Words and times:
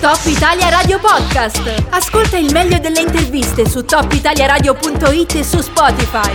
Top 0.00 0.18
Italia 0.24 0.70
Radio 0.70 0.98
Podcast. 0.98 1.84
Ascolta 1.90 2.38
il 2.38 2.50
meglio 2.54 2.78
delle 2.78 3.00
interviste 3.00 3.68
su 3.68 3.84
topitaliaradio.it 3.84 5.34
e 5.34 5.44
su 5.44 5.60
Spotify. 5.60 6.32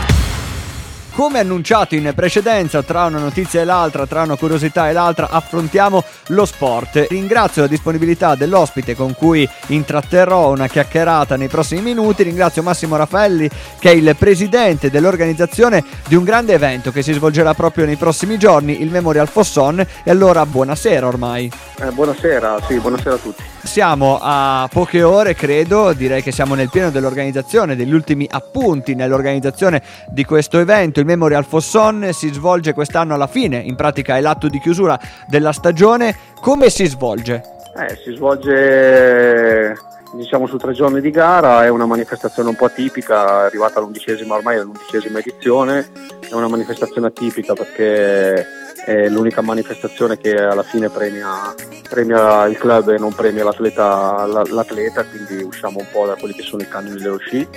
Come 1.15 1.39
annunciato 1.39 1.96
in 1.96 2.12
precedenza, 2.13 2.83
tra 2.83 3.05
una 3.05 3.17
notizia 3.17 3.62
e 3.62 3.63
l'altra, 3.63 4.05
tra 4.05 4.21
una 4.21 4.36
curiosità 4.36 4.88
e 4.88 4.93
l'altra, 4.93 5.29
affrontiamo 5.29 6.04
lo 6.28 6.46
sport. 6.46 7.07
Ringrazio 7.09 7.63
la 7.63 7.67
disponibilità 7.67 8.36
dell'ospite 8.36 8.96
con 8.96 9.15
cui 9.15 9.50
intratterrò 9.68 10.52
una 10.52 10.68
chiacchierata 10.68 11.36
nei 11.36 11.47
prossimi 11.47 11.82
minuti. 11.82 12.21
Ringrazio 12.21 12.61
Massimo 12.61 12.97
Raffaelli, 12.97 13.50
che 13.79 13.89
è 13.89 13.93
il 13.93 14.16
presidente 14.16 14.91
dell'organizzazione 14.91 15.84
di 16.07 16.13
un 16.13 16.23
grande 16.23 16.54
evento 16.54 16.91
che 16.91 17.02
si 17.02 17.13
svolgerà 17.13 17.55
proprio 17.55 17.86
nei 17.86 17.95
prossimi 17.95 18.38
giorni, 18.38 18.84
il 18.84 18.91
Memorial 18.91 19.27
Fosson. 19.27 19.84
E 20.04 20.11
allora, 20.11 20.45
buonasera 20.45 21.07
ormai. 21.07 21.50
Eh, 21.79 21.89
buonasera, 21.89 22.59
sì, 22.68 22.77
buonasera 22.77 23.16
a 23.16 23.18
tutti. 23.18 23.54
Siamo 23.66 24.19
a 24.21 24.69
poche 24.71 25.01
ore, 25.01 25.33
credo, 25.33 25.92
direi 25.92 26.21
che 26.21 26.32
siamo 26.32 26.54
nel 26.54 26.69
pieno 26.69 26.92
dell'organizzazione, 26.92 27.75
degli 27.75 27.93
ultimi 27.93 28.25
appunti 28.29 28.93
nell'organizzazione 28.93 29.82
di 30.07 30.24
questo 30.24 30.60
evento. 30.60 31.00
Il 31.00 31.05
Memorial 31.05 31.43
Fosson 31.43 32.09
si 32.14 32.31
svolge 32.31 32.73
quest'anno 32.73 33.16
alla 33.16 33.28
fine, 33.28 33.58
in 33.58 33.75
pratica 33.75 34.16
è 34.16 34.22
l'atto 34.22 34.47
di 34.47 34.59
chiusura 34.59 34.97
della 35.28 35.52
stagione. 35.52 36.16
Come 36.39 36.69
si 36.69 36.86
svolge? 36.86 37.44
Eh, 37.75 38.00
si 38.03 38.14
svolge 38.16 39.75
diciamo 40.16 40.47
su 40.47 40.58
tre 40.58 40.73
giorni 40.73 41.02
di 41.02 41.11
gara, 41.11 41.64
è 41.64 41.69
una 41.69 41.86
manifestazione 41.86 42.50
un 42.50 42.55
po' 42.55 42.66
atipica, 42.66 43.42
è 43.42 43.45
arrivata 43.45 43.80
all'undicesima 43.80 44.36
ormai 44.36 44.58
all'undicesima 44.58 45.19
edizione, 45.19 45.89
è 46.30 46.33
una 46.33 46.47
manifestazione 46.47 47.08
atipica 47.08 47.53
perché 47.53 48.45
è 48.86 49.08
l'unica 49.09 49.41
manifestazione 49.41 50.17
che 50.17 50.36
alla 50.36 50.64
fine 50.64 50.89
premia, 50.89 51.53
premia 51.89 52.45
il 52.45 52.58
club 52.58 52.89
e 52.89 52.97
non 52.97 53.14
premia 53.14 53.44
l'atleta, 53.44 54.25
l'atleta, 54.25 55.03
quindi 55.05 55.44
usciamo 55.44 55.80
un 55.80 55.88
po' 55.91 56.05
da 56.05 56.16
quelli 56.16 56.33
che 56.33 56.43
sono 56.43 56.61
i 56.61 56.67
canoni 56.67 57.02
dello 57.02 57.17
sci. 57.17 57.47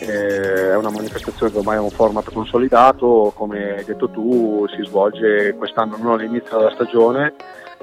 È 0.00 0.76
una 0.76 0.90
manifestazione 0.90 1.50
che 1.50 1.58
ormai 1.58 1.76
è 1.76 1.80
un 1.80 1.90
format 1.90 2.32
consolidato, 2.32 3.32
come 3.34 3.78
hai 3.78 3.84
detto 3.84 4.08
tu, 4.08 4.64
si 4.68 4.84
svolge 4.84 5.54
quest'anno 5.56 5.96
non 5.98 6.12
all'inizio 6.12 6.56
della 6.56 6.70
stagione, 6.70 7.34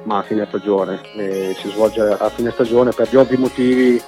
ma 0.04 0.20
a 0.20 0.24
fine 0.24 0.46
stagione. 0.48 1.02
E 1.16 1.56
si 1.60 1.70
svolge 1.70 2.02
a 2.02 2.30
fine 2.30 2.52
stagione 2.52 2.92
per 2.92 3.10
gli 3.10 3.16
ovvi 3.16 3.38
motivi 3.38 4.02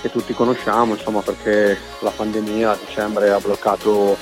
che 0.00 0.10
tutti 0.10 0.32
conosciamo, 0.32 0.94
insomma, 0.94 1.20
perché 1.20 1.76
la 2.00 2.10
pandemia 2.10 2.70
a 2.70 2.78
dicembre 2.78 3.30
ha 3.30 3.40
bloccato, 3.40 4.16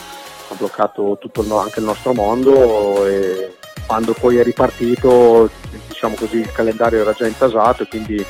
ha 0.48 0.54
bloccato 0.54 1.18
tutto 1.20 1.42
il, 1.42 1.50
anche 1.52 1.80
il 1.80 1.84
nostro 1.84 2.14
mondo 2.14 3.06
e 3.06 3.56
quando 3.86 4.14
poi 4.14 4.38
è 4.38 4.42
ripartito 4.42 5.48
diciamo 5.86 6.16
così, 6.16 6.38
il 6.38 6.52
calendario 6.52 7.00
era 7.00 7.12
già 7.12 7.26
intasato 7.26 7.84
e 7.84 7.88
quindi 7.88 8.24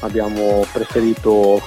abbiamo 0.00 0.64
preferito 0.72 1.60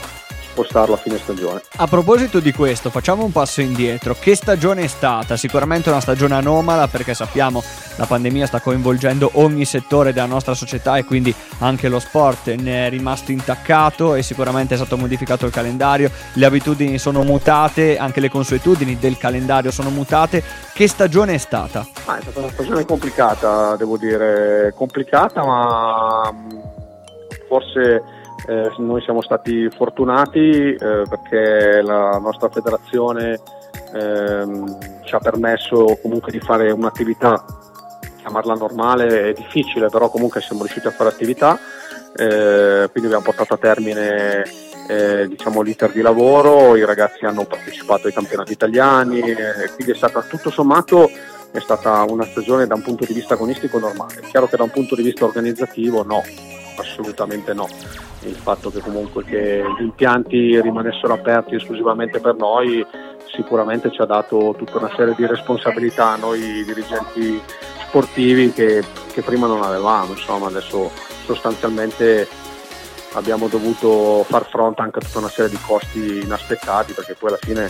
spostarlo 0.54 0.94
a 0.94 0.98
fine 0.98 1.18
stagione. 1.18 1.62
A 1.78 1.88
proposito 1.88 2.40
di 2.40 2.54
questo, 2.54 2.92
facciamo 2.92 3.23
un 3.23 3.32
passo 3.32 3.62
indietro. 3.62 4.16
Che 4.18 4.36
stagione 4.36 4.84
è 4.84 4.88
stata? 4.88 5.36
Sicuramente 5.36 5.90
una 5.90 6.00
stagione 6.00 6.36
anomala 6.36 6.88
perché 6.88 7.16
sappiamo 7.16 7.64
la 7.96 8.06
pandemia 8.06 8.46
sta 8.46 8.62
coinvolgendo 8.62 9.31
ogni 9.34 9.66
settore 9.66 10.14
della 10.14 10.28
nostra 10.28 10.54
società 10.54 10.98
e 10.98 11.06
quindi 11.06 11.34
anche 11.59 11.90
lo 11.90 12.00
sport 12.00 12.54
ne 12.54 12.86
è 12.86 12.90
rimasto 12.90 13.31
intaccato 13.31 14.14
e 14.14 14.22
sicuramente 14.22 14.76
è 14.76 14.78
stato 14.78 14.96
modificato 14.96 15.48
il 15.48 15.52
calendario, 15.52 16.12
le 16.34 16.46
abitudini 16.46 17.00
sono 17.00 17.24
mutate, 17.24 17.98
anche 17.98 18.20
le 18.20 18.30
consuetudini 18.30 18.98
del 19.00 19.18
calendario 19.18 19.72
sono 19.72 19.90
mutate. 19.90 20.44
Che 20.72 20.88
stagione 20.88 21.34
è 21.34 21.38
stata? 21.40 21.86
Ah, 22.06 22.18
è 22.18 22.22
stata 22.22 22.40
una 22.40 22.50
stagione 22.50 22.86
complicata, 22.86 23.76
devo 23.76 23.98
dire, 23.98 24.72
complicata 24.76 25.44
ma 25.44 26.31
forse 27.48 28.22
eh, 28.45 28.72
noi 28.77 29.02
siamo 29.02 29.22
stati 29.22 29.69
fortunati 29.69 30.73
eh, 30.73 30.75
perché 30.77 31.81
la 31.81 32.17
nostra 32.17 32.50
federazione 32.50 33.39
ehm, 33.94 35.01
ci 35.03 35.16
ha 35.16 35.19
permesso 35.19 35.97
comunque 36.01 36.31
di 36.31 36.40
fare 36.40 36.72
un'attività, 36.72 37.44
chiamarla 38.18 38.56
normale 38.56 39.29
è 39.29 39.34
difficile, 39.34 39.88
però 39.90 40.09
comunque 40.09 40.41
siamo 40.41 40.63
riusciti 40.63 40.88
a 40.88 40.91
fare 40.91 41.09
attività, 41.09 41.57
eh, 42.16 42.90
quindi 42.91 43.06
abbiamo 43.06 43.23
portato 43.23 43.53
a 43.53 43.57
termine 43.57 44.44
eh, 44.89 45.28
diciamo, 45.28 45.62
l'iter 45.62 45.91
di 45.91 46.01
lavoro, 46.01 46.75
i 46.75 46.84
ragazzi 46.84 47.25
hanno 47.25 47.45
partecipato 47.45 48.07
ai 48.07 48.13
campionati 48.13 48.51
italiani, 48.51 49.19
eh, 49.19 49.72
quindi 49.75 49.94
è 49.94 49.95
stata 49.95 50.22
tutto 50.22 50.50
sommato 50.50 51.09
è 51.51 51.59
stata 51.59 52.03
una 52.09 52.25
stagione 52.25 52.66
da 52.66 52.73
un 52.73 52.81
punto 52.81 53.06
di 53.06 53.13
vista 53.13 53.35
agonistico 53.35 53.78
normale. 53.78 54.22
Chiaro 54.22 54.47
che 54.47 54.57
da 54.57 54.63
un 54.63 54.72
punto 54.72 54.95
di 54.95 55.03
vista 55.03 55.25
organizzativo 55.25 56.01
no, 56.01 56.23
assolutamente 56.78 57.53
no 57.53 57.68
il 58.28 58.35
fatto 58.35 58.69
che 58.72 58.79
comunque 58.79 59.23
che 59.23 59.63
gli 59.78 59.84
impianti 59.84 60.59
rimanessero 60.61 61.13
aperti 61.13 61.56
esclusivamente 61.56 62.19
per 62.19 62.35
noi 62.35 62.85
sicuramente 63.34 63.91
ci 63.91 64.01
ha 64.01 64.06
dato 64.06 64.53
tutta 64.57 64.78
una 64.78 64.91
serie 64.95 65.16
di 65.16 65.25
responsabilità 65.25 66.09
a 66.09 66.17
noi 66.17 66.63
dirigenti 66.63 67.41
sportivi 67.88 68.51
che, 68.51 68.83
che 69.12 69.22
prima 69.22 69.47
non 69.47 69.63
avevamo, 69.63 70.12
insomma 70.12 70.47
adesso 70.47 70.91
sostanzialmente 71.25 72.28
abbiamo 73.13 73.47
dovuto 73.47 74.23
far 74.23 74.47
fronte 74.47 74.81
anche 74.81 75.00
a 75.00 75.01
tutta 75.01 75.19
una 75.19 75.29
serie 75.29 75.51
di 75.51 75.59
costi 75.66 76.19
inaspettati 76.23 76.94
perché 76.94 77.16
poi 77.16 77.29
alla 77.29 77.39
fine 77.39 77.67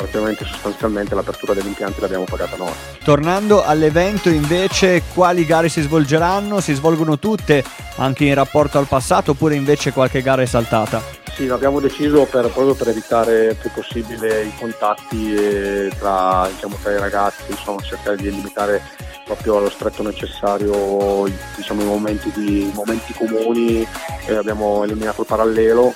praticamente 0.00 0.46
sostanzialmente 0.46 1.14
l'apertura 1.14 1.52
degli 1.52 1.66
impianti 1.66 2.00
l'abbiamo 2.00 2.24
pagata 2.24 2.56
noi. 2.56 2.72
Tornando 3.04 3.62
all'evento 3.62 4.30
invece, 4.30 5.02
quali 5.12 5.44
gare 5.44 5.68
si 5.68 5.82
svolgeranno? 5.82 6.60
Si 6.60 6.72
svolgono 6.72 7.18
tutte 7.18 7.62
anche 7.96 8.24
in 8.24 8.34
rapporto 8.34 8.78
al 8.78 8.86
passato 8.86 9.32
oppure 9.32 9.56
invece 9.56 9.92
qualche 9.92 10.22
gara 10.22 10.40
è 10.40 10.46
saltata? 10.46 11.02
Sì, 11.34 11.46
l'abbiamo 11.46 11.80
deciso 11.80 12.24
per, 12.24 12.48
proprio 12.48 12.74
per 12.74 12.88
evitare 12.88 13.46
il 13.48 13.56
più 13.56 13.70
possibile 13.72 14.44
i 14.44 14.52
contatti 14.58 15.88
tra, 15.98 16.48
diciamo, 16.50 16.76
tra 16.82 16.92
i 16.92 16.98
ragazzi, 16.98 17.42
insomma, 17.50 17.82
cercare 17.82 18.16
di 18.16 18.30
limitare 18.30 18.82
proprio 19.24 19.58
allo 19.58 19.70
stretto 19.70 20.02
necessario 20.02 21.28
diciamo, 21.56 21.82
i, 21.82 21.84
momenti 21.84 22.32
di, 22.34 22.62
i 22.62 22.72
momenti 22.74 23.12
comuni, 23.12 23.86
eh, 24.26 24.34
abbiamo 24.34 24.82
eliminato 24.82 25.20
il 25.20 25.26
parallelo 25.26 25.94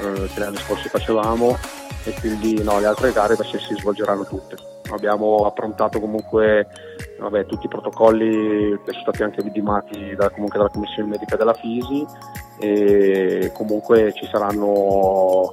eh, 0.00 0.28
che 0.32 0.38
l'anno 0.38 0.58
scorso 0.58 0.88
facevamo 0.88 1.58
e 2.04 2.14
quindi 2.20 2.62
no, 2.62 2.78
le 2.80 2.86
altre 2.86 3.12
gare 3.12 3.34
invece 3.34 3.58
si 3.58 3.74
svolgeranno 3.74 4.24
tutte. 4.24 4.56
Abbiamo 4.90 5.46
approntato 5.46 6.00
comunque 6.00 6.66
vabbè, 7.18 7.46
tutti 7.46 7.66
i 7.66 7.68
protocolli 7.68 8.78
che 8.84 8.92
sono 8.92 9.02
stati 9.02 9.22
anche 9.22 9.42
vidimati 9.42 10.14
da, 10.16 10.30
comunque 10.30 10.58
dalla 10.58 10.70
Commissione 10.70 11.10
Medica 11.10 11.36
della 11.36 11.54
Fisi 11.54 12.04
e 12.58 13.50
comunque 13.54 14.12
ci 14.14 14.26
saranno 14.26 15.52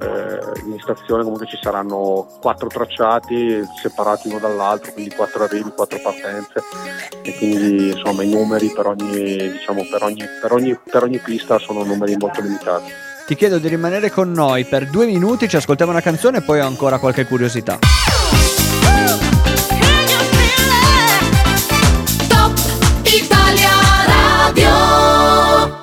eh, 0.00 0.40
in 0.66 0.78
stazione 0.80 1.22
comunque 1.22 1.46
ci 1.46 1.58
saranno 1.60 2.26
quattro 2.40 2.68
tracciati 2.68 3.62
separati 3.80 4.28
uno 4.28 4.38
dall'altro, 4.38 4.92
quindi 4.92 5.14
quattro 5.14 5.44
arrivi, 5.44 5.70
quattro 5.70 6.00
partenze 6.02 6.60
e 7.22 7.36
quindi 7.36 7.90
insomma 7.90 8.22
i 8.22 8.30
numeri 8.30 8.72
per 8.72 8.86
ogni, 8.86 9.50
diciamo, 9.52 9.82
per 9.90 10.02
ogni, 10.02 10.24
per 10.40 10.52
ogni, 10.52 10.78
per 10.90 11.04
ogni 11.04 11.18
pista 11.18 11.58
sono 11.58 11.84
numeri 11.84 12.16
molto 12.16 12.40
limitati. 12.40 13.11
Ti 13.32 13.38
chiedo 13.38 13.56
di 13.56 13.68
rimanere 13.68 14.10
con 14.10 14.30
noi 14.30 14.66
per 14.66 14.90
due 14.90 15.06
minuti, 15.06 15.48
ci 15.48 15.56
ascoltiamo 15.56 15.90
una 15.90 16.02
canzone 16.02 16.36
e 16.36 16.42
poi 16.42 16.60
ho 16.60 16.66
ancora 16.66 16.98
qualche 16.98 17.24
curiosità. 17.24 17.78
Top 17.78 19.41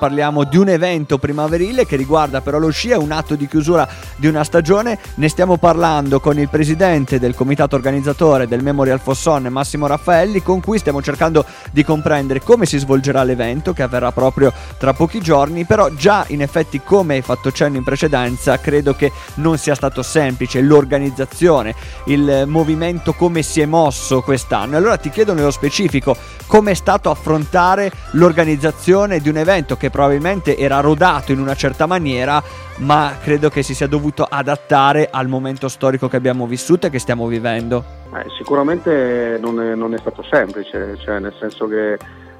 parliamo 0.00 0.44
di 0.44 0.56
un 0.56 0.70
evento 0.70 1.18
primaverile 1.18 1.84
che 1.84 1.96
riguarda 1.96 2.40
però 2.40 2.58
lo 2.58 2.70
sci, 2.70 2.88
è 2.88 2.96
un 2.96 3.12
atto 3.12 3.34
di 3.34 3.46
chiusura 3.46 3.86
di 4.16 4.26
una 4.26 4.44
stagione, 4.44 4.98
ne 5.16 5.28
stiamo 5.28 5.58
parlando 5.58 6.20
con 6.20 6.38
il 6.38 6.48
presidente 6.48 7.18
del 7.18 7.34
comitato 7.34 7.76
organizzatore 7.76 8.48
del 8.48 8.62
Memorial 8.62 8.98
Fosson, 8.98 9.48
Massimo 9.50 9.86
Raffaelli, 9.86 10.42
con 10.42 10.62
cui 10.62 10.78
stiamo 10.78 11.02
cercando 11.02 11.44
di 11.70 11.84
comprendere 11.84 12.40
come 12.40 12.64
si 12.64 12.78
svolgerà 12.78 13.22
l'evento 13.24 13.74
che 13.74 13.82
avverrà 13.82 14.10
proprio 14.10 14.54
tra 14.78 14.94
pochi 14.94 15.20
giorni, 15.20 15.66
però 15.66 15.90
già 15.90 16.24
in 16.28 16.40
effetti 16.40 16.80
come 16.82 17.16
hai 17.16 17.22
fatto 17.22 17.52
cenno 17.52 17.76
in 17.76 17.84
precedenza, 17.84 18.58
credo 18.58 18.94
che 18.94 19.12
non 19.34 19.58
sia 19.58 19.74
stato 19.74 20.02
semplice 20.02 20.62
l'organizzazione, 20.62 21.74
il 22.06 22.44
movimento 22.46 23.12
come 23.12 23.42
si 23.42 23.60
è 23.60 23.66
mosso 23.66 24.22
quest'anno. 24.22 24.78
Allora 24.78 24.96
ti 24.96 25.10
chiedo 25.10 25.34
nello 25.34 25.50
specifico 25.50 26.16
come 26.50 26.72
è 26.72 26.74
stato 26.74 27.10
affrontare 27.10 27.92
l'organizzazione 28.14 29.20
di 29.20 29.28
un 29.28 29.36
evento 29.36 29.76
che 29.76 29.88
probabilmente 29.88 30.56
era 30.56 30.80
rodato 30.80 31.30
in 31.30 31.38
una 31.38 31.54
certa 31.54 31.86
maniera, 31.86 32.42
ma 32.78 33.16
credo 33.22 33.48
che 33.48 33.62
si 33.62 33.72
sia 33.72 33.86
dovuto 33.86 34.26
adattare 34.28 35.08
al 35.12 35.28
momento 35.28 35.68
storico 35.68 36.08
che 36.08 36.16
abbiamo 36.16 36.48
vissuto 36.48 36.88
e 36.88 36.90
che 36.90 36.98
stiamo 36.98 37.28
vivendo. 37.28 37.84
Eh, 38.12 38.24
sicuramente 38.36 39.38
non 39.40 39.60
è, 39.60 39.76
non 39.76 39.94
è, 39.94 39.98
stato 39.98 40.24
semplice, 40.28 40.98
cioè 40.98 41.20
nel 41.20 41.34
senso 41.38 41.68
che 41.68 41.96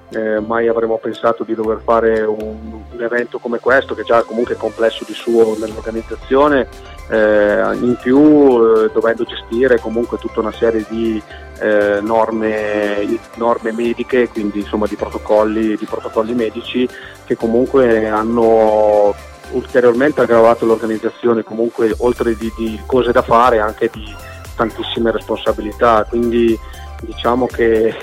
eh, 0.08 0.40
mai 0.40 0.66
avremmo 0.66 0.98
pensato 0.98 1.44
di 1.44 1.54
dover 1.54 1.80
fare 1.80 2.22
un, 2.22 2.82
un, 2.90 3.00
evento 3.00 3.38
come 3.38 3.60
questo, 3.60 3.94
che 3.94 4.02
già 4.02 4.24
comunque 4.24 4.54
è 4.54 4.58
complesso 4.58 5.04
di 5.06 5.14
suo 5.14 5.56
nell'organizzazione, 5.56 6.66
eh, 7.10 7.76
in 7.80 7.96
più 8.00 8.18
eh, 8.18 8.90
dovendo 8.92 9.24
gestire 9.24 9.80
comunque 9.80 10.18
tutta 10.18 10.40
una 10.40 10.52
serie 10.52 10.86
di 10.88 11.20
eh, 11.60 12.00
norme, 12.00 13.18
norme, 13.34 13.72
mediche, 13.72 14.28
quindi 14.28 14.60
insomma 14.60 14.86
di 14.86 14.96
protocolli, 14.96 15.76
di 15.76 15.84
protocolli 15.84 16.34
medici 16.34 16.88
che 17.24 17.36
comunque 17.36 18.08
hanno 18.08 19.14
ulteriormente 19.52 20.20
aggravato 20.20 20.64
l'organizzazione, 20.64 21.42
comunque 21.42 21.92
oltre 21.98 22.36
di, 22.36 22.52
di 22.56 22.80
cose 22.86 23.12
da 23.12 23.22
fare 23.22 23.58
anche 23.58 23.90
di 23.92 24.14
tantissime 24.54 25.10
responsabilità. 25.10 26.06
Quindi 26.08 26.58
diciamo 27.00 27.46
che 27.46 27.94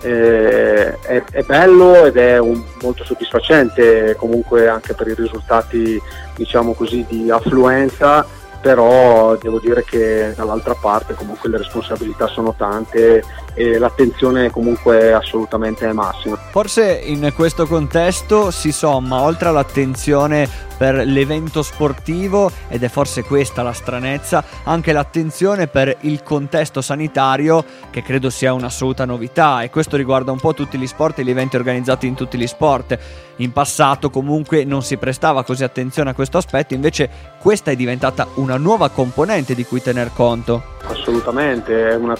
eh, 0.00 1.00
è, 1.00 1.24
è, 1.30 1.42
bello 1.42 2.04
ed 2.04 2.16
è 2.16 2.38
un, 2.38 2.62
molto 2.82 3.04
soddisfacente 3.04 4.14
comunque 4.18 4.68
anche 4.68 4.94
per 4.94 5.08
i 5.08 5.14
risultati 5.14 6.00
diciamo 6.34 6.74
così 6.74 7.04
di 7.08 7.30
affluenza 7.30 8.26
però 8.64 9.36
devo 9.36 9.58
dire 9.58 9.84
che 9.84 10.32
dall'altra 10.34 10.74
parte 10.74 11.12
comunque 11.12 11.50
le 11.50 11.58
responsabilità 11.58 12.28
sono 12.28 12.54
tante 12.56 13.22
e 13.52 13.76
l'attenzione 13.76 14.50
comunque 14.50 15.00
è 15.00 15.10
assolutamente 15.10 15.92
massima. 15.92 16.38
Forse 16.50 16.98
in 17.04 17.30
questo 17.36 17.66
contesto 17.66 18.50
si 18.50 18.72
somma 18.72 19.20
oltre 19.20 19.48
all'attenzione 19.48 20.48
per 20.76 20.94
l'evento 21.06 21.62
sportivo 21.62 22.50
ed 22.68 22.82
è 22.82 22.88
forse 22.88 23.22
questa 23.22 23.62
la 23.62 23.72
stranezza, 23.72 24.44
anche 24.64 24.92
l'attenzione 24.92 25.66
per 25.66 25.96
il 26.00 26.22
contesto 26.22 26.80
sanitario 26.80 27.64
che 27.90 28.02
credo 28.02 28.30
sia 28.30 28.52
un'assoluta 28.52 29.04
novità 29.04 29.62
e 29.62 29.70
questo 29.70 29.96
riguarda 29.96 30.32
un 30.32 30.40
po' 30.40 30.54
tutti 30.54 30.78
gli 30.78 30.86
sport 30.86 31.18
e 31.18 31.24
gli 31.24 31.30
eventi 31.30 31.56
organizzati 31.56 32.06
in 32.06 32.14
tutti 32.14 32.38
gli 32.38 32.46
sport. 32.46 32.98
In 33.36 33.52
passato 33.52 34.10
comunque 34.10 34.64
non 34.64 34.82
si 34.82 34.96
prestava 34.96 35.42
così 35.42 35.64
attenzione 35.64 36.10
a 36.10 36.14
questo 36.14 36.38
aspetto, 36.38 36.74
invece 36.74 37.08
questa 37.40 37.70
è 37.70 37.76
diventata 37.76 38.28
una 38.34 38.56
nuova 38.56 38.90
componente 38.90 39.54
di 39.54 39.64
cui 39.64 39.82
tener 39.82 40.12
conto. 40.12 40.72
Assolutamente, 40.86 41.90
è, 41.90 41.94
una, 41.94 42.14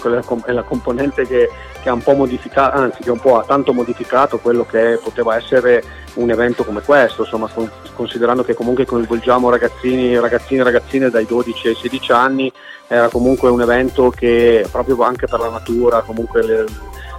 è 0.45 0.51
la 0.51 0.63
componente 0.63 1.25
che, 1.25 1.49
che, 1.81 1.89
ha 1.89 1.93
un 1.93 2.01
po' 2.01 2.13
modificato, 2.13 2.77
anzi 2.77 3.01
che 3.01 3.11
un 3.11 3.19
po' 3.19 3.39
ha 3.39 3.43
tanto 3.43 3.73
modificato 3.73 4.39
quello 4.39 4.65
che 4.65 4.99
poteva 5.01 5.35
essere 5.35 5.83
un 6.15 6.29
evento 6.29 6.63
come 6.63 6.81
questo, 6.81 7.23
insomma, 7.23 7.49
considerando 7.93 8.43
che 8.43 8.53
comunque 8.53 8.85
coinvolgiamo 8.85 9.49
ragazzini, 9.49 10.19
ragazzini 10.19 10.59
e 10.59 10.63
ragazzine 10.63 11.09
dai 11.09 11.25
12 11.25 11.67
ai 11.69 11.75
16 11.75 12.11
anni, 12.11 12.51
era 12.87 13.09
comunque 13.09 13.49
un 13.49 13.61
evento 13.61 14.09
che 14.09 14.67
proprio 14.71 15.01
anche 15.03 15.27
per 15.27 15.39
la 15.39 15.49
natura, 15.49 16.01
comunque 16.01 16.43
le, 16.43 16.65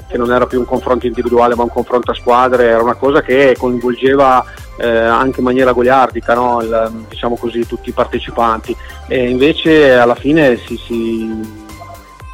che 0.09 0.17
non 0.17 0.33
era 0.33 0.47
più 0.47 0.59
un 0.59 0.65
confronto 0.65 1.07
individuale 1.07 1.55
ma 1.55 1.65
un 1.65 1.71
confronto 1.71 2.13
a 2.13 2.15
squadre, 2.15 2.69
era 2.69 2.83
una 2.83 2.95
cosa 2.95 3.23
che 3.23 3.55
coinvolgeva 3.59 4.45
eh, 4.79 4.87
anche 4.87 5.41
in 5.41 5.45
maniera 5.45 5.73
goliardica 5.73 6.35
no? 6.35 6.61
Il, 6.63 7.05
diciamo 7.09 7.37
così, 7.37 7.67
tutti 7.67 7.89
i 7.89 7.93
partecipanti 7.93 8.77
e 9.09 9.29
invece 9.29 9.95
alla 9.95 10.15
fine 10.15 10.57
si, 10.59 10.77
si, 10.77 11.66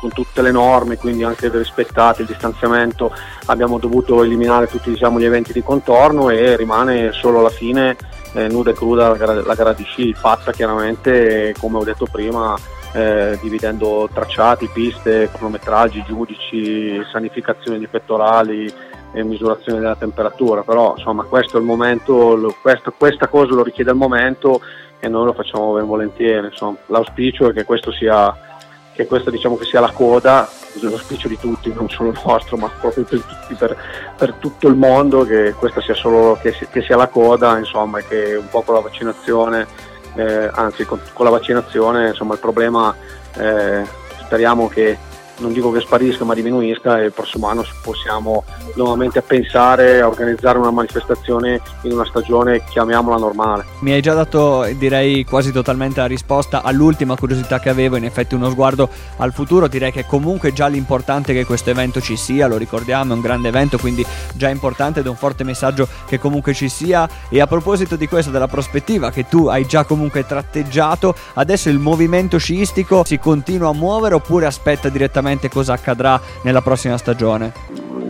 con 0.02 0.10
tutte 0.10 0.42
le 0.42 0.50
norme, 0.50 0.96
quindi 0.96 1.22
anche 1.22 1.48
rispettate 1.48 2.22
il 2.22 2.26
distanziamento, 2.26 3.14
abbiamo 3.46 3.78
dovuto 3.78 4.24
eliminare 4.24 4.66
tutti 4.66 4.90
diciamo, 4.90 5.20
gli 5.20 5.24
eventi 5.24 5.52
di 5.52 5.62
contorno 5.62 6.28
e 6.28 6.56
rimane 6.56 7.12
solo 7.12 7.38
alla 7.38 7.50
fine 7.50 7.96
eh, 8.32 8.48
nuda 8.48 8.70
e 8.70 8.74
cruda 8.74 9.10
la 9.10 9.16
gara, 9.16 9.34
la 9.34 9.54
gara 9.54 9.72
di 9.72 9.84
sci, 9.84 10.12
fatta 10.12 10.50
chiaramente 10.50 11.54
come 11.56 11.78
ho 11.78 11.84
detto 11.84 12.06
prima 12.10 12.56
eh, 12.94 13.38
dividendo 13.40 14.08
tracciati, 14.12 14.68
piste, 14.72 15.30
cronometraggi, 15.32 16.02
giudici, 16.04 17.00
sanificazione 17.12 17.78
di 17.78 17.86
pettorali 17.86 18.70
e 19.12 19.22
misurazione 19.22 19.78
della 19.78 19.94
temperatura, 19.94 20.62
però 20.62 20.94
insomma 20.96 21.22
questo 21.22 21.58
è 21.58 21.60
il 21.60 21.66
momento, 21.66 22.34
lo, 22.34 22.56
questo, 22.60 22.92
questa 22.96 23.28
cosa 23.28 23.54
lo 23.54 23.62
richiede 23.62 23.92
il 23.92 23.96
momento 23.96 24.60
e 24.98 25.08
noi 25.08 25.26
lo 25.26 25.32
facciamo 25.32 25.74
ben 25.74 25.86
volentieri, 25.86 26.46
insomma. 26.46 26.76
l'auspicio 26.86 27.48
è 27.48 27.52
che 27.52 27.64
questo 27.64 27.92
sia, 27.92 28.51
che 28.94 29.06
questa 29.06 29.30
diciamo 29.30 29.56
che 29.56 29.64
sia 29.64 29.80
la 29.80 29.90
coda, 29.90 30.48
l'auspicio 30.80 31.28
di 31.28 31.38
tutti, 31.38 31.72
non 31.72 31.88
solo 31.88 32.10
il 32.10 32.20
nostro, 32.24 32.56
ma 32.56 32.70
proprio 32.80 33.04
per 33.04 33.20
tutti, 33.20 33.54
per, 33.54 33.76
per 34.16 34.34
tutto 34.34 34.68
il 34.68 34.74
mondo, 34.74 35.24
che 35.24 35.54
questa 35.58 35.80
sia 35.80 35.94
solo 35.94 36.38
che, 36.40 36.54
che 36.70 36.82
sia 36.82 36.96
la 36.96 37.08
coda, 37.08 37.58
insomma, 37.58 37.98
e 37.98 38.06
che 38.06 38.34
un 38.34 38.48
po' 38.48 38.62
con 38.62 38.74
la 38.74 38.80
vaccinazione, 38.80 39.66
eh, 40.14 40.50
anzi 40.52 40.84
con, 40.84 41.00
con, 41.12 41.24
la 41.24 41.30
vaccinazione, 41.30 42.08
insomma 42.08 42.34
il 42.34 42.40
problema 42.40 42.94
eh, 43.36 43.84
speriamo 44.20 44.68
che 44.68 44.98
non 45.42 45.52
dico 45.52 45.70
che 45.70 45.80
sparisca 45.80 46.24
ma 46.24 46.34
diminuisca 46.34 47.00
e 47.00 47.06
il 47.06 47.12
prossimo 47.12 47.48
anno 47.48 47.64
possiamo 47.82 48.44
nuovamente 48.74 49.20
pensare 49.20 50.00
a 50.00 50.06
organizzare 50.06 50.58
una 50.58 50.70
manifestazione 50.70 51.60
in 51.82 51.92
una 51.92 52.06
stagione 52.06 52.64
chiamiamola 52.64 53.16
normale. 53.16 53.64
Mi 53.80 53.92
hai 53.92 54.00
già 54.00 54.14
dato 54.14 54.64
direi 54.76 55.24
quasi 55.24 55.52
totalmente 55.52 56.00
la 56.00 56.06
risposta 56.06 56.62
all'ultima 56.62 57.16
curiosità 57.16 57.60
che 57.60 57.68
avevo, 57.68 57.96
in 57.96 58.04
effetti 58.04 58.34
uno 58.34 58.48
sguardo 58.48 58.88
al 59.18 59.32
futuro, 59.32 59.66
direi 59.66 59.92
che 59.92 60.06
comunque 60.06 60.52
già 60.52 60.68
l'importante 60.68 61.34
che 61.34 61.44
questo 61.44 61.70
evento 61.70 62.00
ci 62.00 62.16
sia, 62.16 62.46
lo 62.46 62.56
ricordiamo, 62.56 63.12
è 63.12 63.16
un 63.16 63.20
grande 63.20 63.48
evento, 63.48 63.78
quindi 63.78 64.06
già 64.34 64.48
importante 64.48 65.00
ed 65.00 65.06
è 65.06 65.08
un 65.08 65.16
forte 65.16 65.44
messaggio 65.44 65.88
che 66.06 66.18
comunque 66.18 66.54
ci 66.54 66.68
sia 66.68 67.08
e 67.28 67.40
a 67.40 67.46
proposito 67.46 67.96
di 67.96 68.06
questo 68.06 68.30
della 68.30 68.48
prospettiva 68.48 69.10
che 69.10 69.28
tu 69.28 69.46
hai 69.46 69.66
già 69.66 69.84
comunque 69.84 70.24
tratteggiato, 70.24 71.14
adesso 71.34 71.68
il 71.68 71.78
movimento 71.78 72.38
sciistico 72.38 73.02
si 73.04 73.18
continua 73.18 73.70
a 73.70 73.74
muovere 73.74 74.14
oppure 74.14 74.46
aspetta 74.46 74.88
direttamente 74.88 75.31
cosa 75.48 75.72
accadrà 75.74 76.20
nella 76.42 76.60
prossima 76.60 76.96
stagione? 76.96 77.52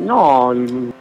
No, 0.04 0.52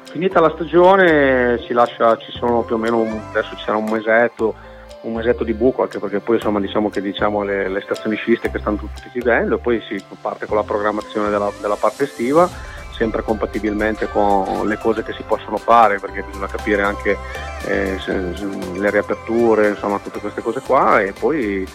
finita 0.03 0.39
la 0.39 0.51
stagione 0.53 1.59
ci 1.65 1.73
lascia, 1.73 2.17
ci 2.17 2.31
sono 2.31 2.61
più 2.61 2.75
o 2.75 2.77
meno, 2.77 3.01
adesso 3.29 3.55
ci 3.55 3.63
sarà 3.63 3.77
un 3.77 3.89
mesetto, 3.89 4.53
un 5.01 5.13
mesetto 5.13 5.43
di 5.43 5.53
buco 5.53 5.81
anche 5.81 5.99
perché 5.99 6.19
poi 6.19 6.35
insomma 6.35 6.59
diciamo 6.59 6.89
che 6.89 7.01
diciamo 7.01 7.43
le, 7.43 7.67
le 7.67 7.81
stazioni 7.81 8.15
sciistiche 8.15 8.59
stanno 8.59 8.77
tutte 8.77 9.09
chiudendo 9.11 9.55
e 9.55 9.59
poi 9.59 9.81
si 9.87 10.01
parte 10.21 10.45
con 10.45 10.57
la 10.57 10.63
programmazione 10.63 11.29
della, 11.29 11.49
della 11.59 11.75
parte 11.75 12.03
estiva 12.03 12.47
sempre 13.01 13.23
compatibilmente 13.23 14.07
con 14.09 14.67
le 14.67 14.77
cose 14.77 15.01
che 15.01 15.13
si 15.13 15.23
possono 15.23 15.57
fare 15.57 15.97
perché 15.97 16.21
bisogna 16.21 16.45
capire 16.45 16.83
anche 16.83 17.17
eh, 17.65 17.97
le 18.75 18.89
riaperture, 18.91 19.69
insomma 19.69 19.97
tutte 19.97 20.19
queste 20.19 20.41
cose 20.41 20.61
qua 20.61 21.01
e 21.01 21.11
poi 21.11 21.67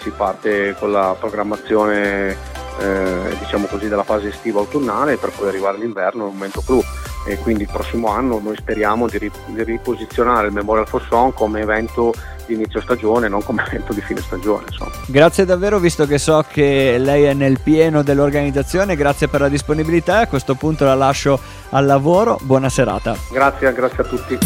si 0.00 0.10
parte 0.10 0.76
con 0.78 0.92
la 0.92 1.16
programmazione 1.18 2.36
eh, 2.78 3.36
diciamo 3.38 3.66
così, 3.66 3.88
della 3.88 4.02
fase 4.02 4.28
estiva 4.28 4.60
autunnale 4.60 5.16
per 5.16 5.30
poi 5.30 5.48
arrivare 5.48 5.76
all'inverno, 5.76 6.26
un 6.26 6.32
momento 6.34 6.62
clou 6.64 6.82
e 7.26 7.38
quindi 7.38 7.62
il 7.62 7.70
prossimo 7.72 8.08
anno 8.08 8.38
noi 8.38 8.54
speriamo 8.56 9.08
di, 9.08 9.30
di 9.46 9.62
riposizionare 9.64 10.48
il 10.48 10.52
Memorial 10.52 10.86
Fosson 10.86 11.32
come 11.32 11.60
evento 11.60 12.12
di 12.46 12.54
inizio 12.54 12.80
stagione, 12.82 13.28
non 13.28 13.42
come 13.42 13.64
evento 13.68 13.92
di 13.92 14.00
fine 14.02 14.20
stagione. 14.20 14.64
Insomma. 14.68 14.90
Grazie 15.06 15.44
davvero, 15.44 15.78
visto 15.78 16.06
che 16.06 16.18
so 16.18 16.44
che 16.46 16.96
lei 16.98 17.24
è 17.24 17.32
nel 17.32 17.60
pieno 17.60 18.02
dell'organizzazione, 18.02 18.96
grazie 18.96 19.28
per 19.28 19.40
la 19.40 19.48
disponibilità. 19.48 20.18
A 20.18 20.26
questo 20.26 20.54
punto 20.54 20.84
la 20.84 20.94
lascio 20.94 21.38
al 21.70 21.86
lavoro. 21.86 22.38
Buona 22.42 22.68
serata. 22.68 23.16
Grazie, 23.30 23.72
grazie 23.72 24.02
a 24.02 24.06
tutti. 24.06 24.38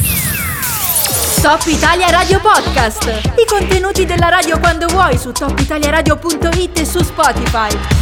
Top 1.42 1.64
Italia 1.66 2.10
Radio 2.10 2.40
Podcast. 2.40 3.06
I 3.06 3.46
contenuti 3.48 4.04
della 4.04 4.28
radio 4.28 4.58
quando 4.58 4.86
vuoi 4.86 5.16
su 5.16 5.30
topitaliaradio.it 5.32 6.78
e 6.78 6.84
su 6.84 7.02
Spotify. 7.02 7.97